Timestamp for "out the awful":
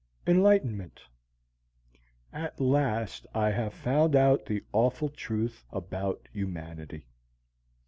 4.15-5.09